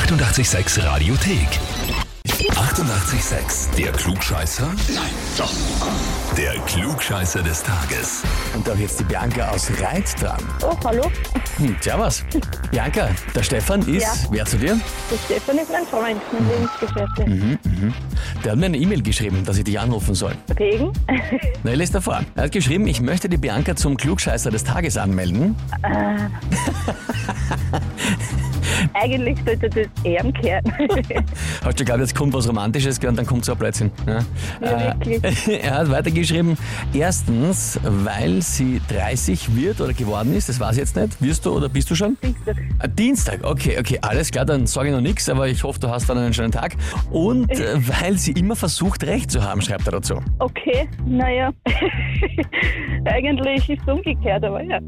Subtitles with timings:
[0.00, 1.48] 886 Radiothek.
[2.26, 3.74] 88,6.
[3.78, 4.66] Der Klugscheißer?
[4.94, 5.50] Nein, doch.
[6.36, 8.22] Der Klugscheißer des Tages.
[8.54, 10.42] Und da habe ich jetzt die Bianca aus Reit dran.
[10.62, 11.10] Oh, hallo.
[11.56, 12.24] Hm, servus.
[12.70, 14.12] Bianca, der Stefan ist, Ja.
[14.30, 14.78] wer zu dir?
[15.10, 17.58] Der Stefan ist mein Freund, mein Lebensgefährte.
[18.44, 20.34] Der hat mir eine E-Mail geschrieben, dass ich dich anrufen soll.
[20.56, 20.92] Wegen?
[21.64, 22.20] Na, ich lese davor.
[22.34, 25.56] Er hat geschrieben, ich möchte die Bianca zum Klugscheißer des Tages anmelden.
[29.06, 30.64] Eigentlich sollte das er kehren.
[31.64, 33.92] Hast du geglaubt, jetzt kommt was Romantisches und dann kommt so ein Blödsinn.
[34.04, 34.18] Ja?
[34.60, 35.48] Ja, wirklich.
[35.62, 36.56] er hat weitergeschrieben,
[36.92, 41.22] erstens, weil sie 30 wird oder geworden ist, das weiß ich jetzt nicht.
[41.22, 42.16] Wirst du oder bist du schon?
[42.20, 42.56] Dienstag.
[42.80, 45.88] Ah, Dienstag, okay, okay, alles klar, dann sage ich noch nichts, aber ich hoffe, du
[45.88, 46.74] hast dann einen schönen Tag.
[47.10, 50.20] Und äh, weil sie immer versucht, Recht zu haben, schreibt er dazu.
[50.40, 51.52] Okay, naja.
[53.04, 54.80] Eigentlich ist es umgekehrt, aber ja.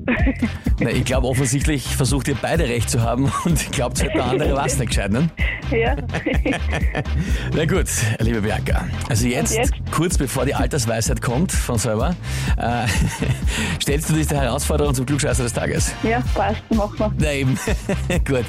[0.80, 4.55] Na, ich glaube, offensichtlich versucht ihr beide Recht zu haben und ich glaube, der andere
[4.55, 5.29] war es nicht gescheit, ne?
[5.71, 5.97] ja.
[7.55, 7.87] Na gut,
[8.21, 8.87] liebe Bianca.
[9.09, 9.73] Also jetzt, jetzt?
[9.91, 12.15] kurz bevor die Altersweisheit kommt von selber,
[12.56, 12.87] äh,
[13.83, 15.92] stellst du dich der Herausforderung zum Klugscheißer des Tages?
[16.03, 17.12] ja, passt, machen wir.
[17.19, 17.59] Na eben.
[18.27, 18.45] Gut,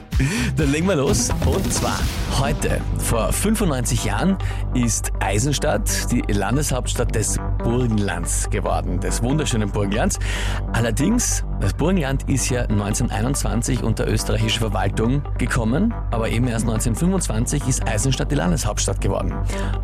[0.56, 1.30] dann legen wir los.
[1.46, 2.00] Und zwar
[2.40, 4.38] heute, vor 95 Jahren,
[4.74, 10.20] ist Eisenstadt die Landeshauptstadt des Burgenlands geworden, des wunderschönen Burgenlands.
[10.74, 17.88] Allerdings, das Burgenland ist ja 1921 unter österreichische Verwaltung gekommen, aber eben erst 1925 ist
[17.88, 19.34] Eisenstadt die Landeshauptstadt geworden.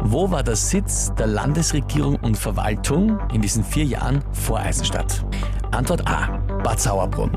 [0.02, 5.26] Wo war der Sitz der Landesregierung und Verwaltung in diesen vier Jahren vor Eisenstadt?
[5.72, 7.36] Antwort A, Bad Sauerbrunn.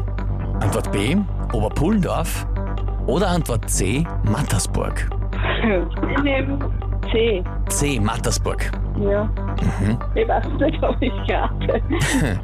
[0.61, 1.17] Antwort B,
[1.53, 2.47] Oberpullendorf.
[3.07, 5.09] Oder Antwort C, Mattersburg.
[5.63, 6.59] Ich nehme
[7.11, 7.43] C.
[7.69, 8.71] C, Mattersburg.
[9.01, 9.29] Ja.
[10.15, 11.81] Ich weiß nicht, ob ich rate.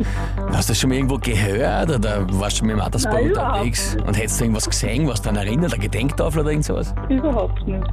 [0.52, 3.28] Hast du das schon mal irgendwo gehört oder warst du schon mal in Mattersburg Nein,
[3.28, 3.96] unterwegs?
[4.06, 6.94] Und hättest du irgendwas gesehen, was dann erinnert, eine Gedenktafel oder irgend sowas?
[7.08, 7.84] Überhaupt nicht.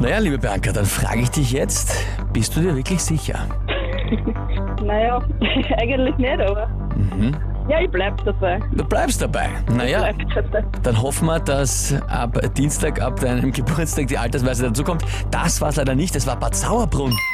[0.00, 1.94] Naja, liebe Bianca, dann frage ich dich jetzt,
[2.32, 3.40] bist du dir wirklich sicher?
[4.82, 5.20] Naja,
[5.76, 6.70] eigentlich nicht, aber.
[7.68, 8.60] Ja, ich bleib dabei.
[8.72, 9.48] Du bleibst dabei.
[9.70, 10.64] Naja, Bleib dabei.
[10.82, 15.02] dann hoffen wir, dass ab Dienstag, ab deinem Geburtstag die Altersweise dazukommt.
[15.30, 17.14] Das war es leider nicht, das war Bad Sauerbrunn.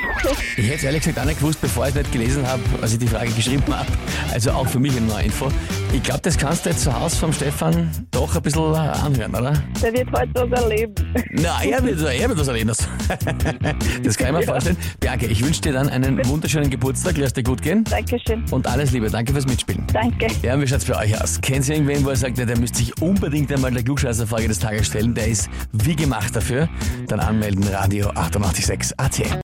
[0.57, 2.93] Ich hätte es ehrlich gesagt auch nicht gewusst, bevor ich es nicht gelesen habe, als
[2.93, 3.89] ich die Frage geschrieben habe.
[4.33, 5.49] Also auch für mich eine neue Info.
[5.95, 9.53] Ich glaube, das kannst du jetzt zu Hause vom Stefan doch ein bisschen anhören, oder?
[9.81, 10.95] Der wird heute was erleben.
[11.31, 12.67] Na, er wird, er wird was erleben.
[12.69, 12.89] Das,
[14.19, 14.77] kann ich mir vorstellen.
[14.99, 17.17] Bianca, ich wünsche dir dann einen wunderschönen Geburtstag.
[17.17, 17.85] Lass dir gut gehen.
[17.85, 18.45] Dankeschön.
[18.51, 19.09] Und alles Liebe.
[19.09, 19.87] Danke fürs Mitspielen.
[19.93, 20.27] Danke.
[20.43, 21.41] Ja, wie schaut's bei euch aus?
[21.41, 24.59] Kennt ihr irgendwen, wo ihr sagt, ja, der müsste sich unbedingt einmal der Klugscheißerfrage des
[24.59, 25.15] Tages stellen?
[25.15, 26.69] Der ist wie gemacht dafür.
[27.07, 29.44] Dann anmelden, Radio 886 AT.